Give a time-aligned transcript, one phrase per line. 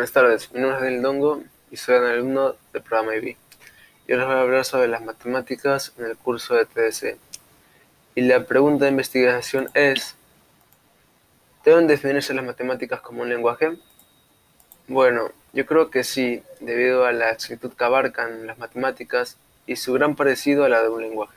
[0.00, 3.36] Buenas tardes, mi nombre es Daniel Dongo y soy un alumno del programa IB.
[4.08, 7.18] Y ahora les voy a hablar sobre las matemáticas en el curso de TDC.
[8.14, 10.16] Y la pregunta de investigación es,
[11.66, 13.76] ¿deben definirse las matemáticas como un lenguaje?
[14.88, 19.36] Bueno, yo creo que sí, debido a la exactitud que abarcan las matemáticas
[19.66, 21.36] y su gran parecido a la de un lenguaje.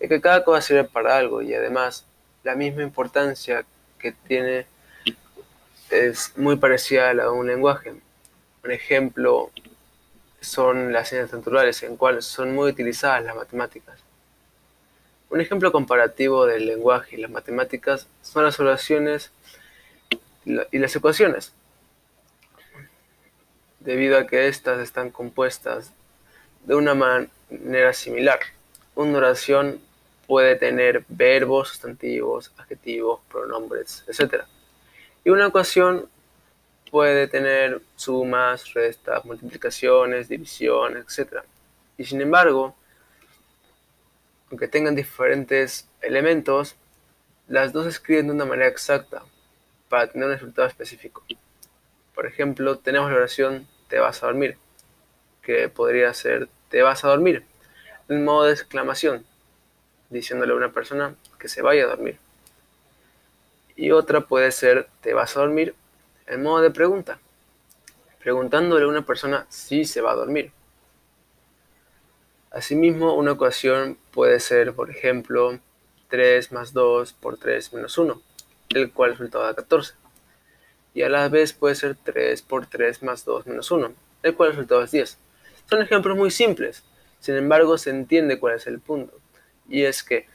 [0.00, 2.06] Es que cada cosa sirve para algo y además
[2.42, 3.66] la misma importancia
[3.98, 4.64] que tiene
[5.94, 7.94] es muy parecida a la de un lenguaje.
[8.64, 9.50] Un ejemplo
[10.40, 14.00] son las señas naturales, en cuales son muy utilizadas las matemáticas.
[15.30, 19.32] Un ejemplo comparativo del lenguaje y las matemáticas son las oraciones
[20.44, 21.52] y las ecuaciones,
[23.80, 25.92] debido a que éstas están compuestas
[26.64, 28.38] de una manera similar.
[28.94, 29.80] Una oración
[30.26, 34.44] puede tener verbos, sustantivos, adjetivos, pronombres, etc.
[35.24, 36.08] Y una ecuación
[36.90, 41.38] puede tener sumas, restas, multiplicaciones, divisiones, etc.
[41.96, 42.76] Y sin embargo,
[44.50, 46.76] aunque tengan diferentes elementos,
[47.48, 49.22] las dos se escriben de una manera exacta
[49.88, 51.24] para tener un resultado específico.
[52.14, 54.58] Por ejemplo, tenemos la oración te vas a dormir,
[55.42, 57.44] que podría ser te vas a dormir,
[58.08, 59.24] en modo de exclamación,
[60.10, 62.18] diciéndole a una persona que se vaya a dormir
[63.76, 65.74] y otra puede ser te vas a dormir
[66.26, 67.18] en modo de pregunta,
[68.22, 70.52] preguntándole a una persona si se va a dormir.
[72.50, 75.58] Asimismo, una ecuación puede ser, por ejemplo,
[76.08, 78.22] 3 más 2 por 3 menos 1,
[78.70, 79.94] el cual resultado da 14.
[80.94, 84.50] Y a la vez puede ser 3 por 3 más 2 menos 1, el cual
[84.50, 85.18] resultado es 10.
[85.68, 86.84] Son ejemplos muy simples,
[87.18, 89.18] sin embargo se entiende cuál es el punto.
[89.68, 90.28] Y es que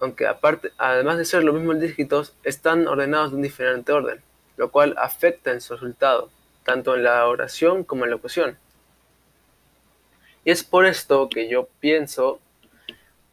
[0.00, 4.22] aunque aparte, además de ser los mismos dígitos, están ordenados de un diferente orden,
[4.56, 6.30] lo cual afecta en su resultado,
[6.64, 8.58] tanto en la oración como en la ecuación.
[10.44, 12.40] Y es por esto que yo pienso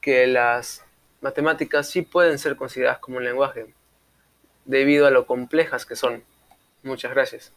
[0.00, 0.84] que las
[1.20, 3.72] matemáticas sí pueden ser consideradas como un lenguaje,
[4.64, 6.22] debido a lo complejas que son.
[6.82, 7.52] Muchas gracias.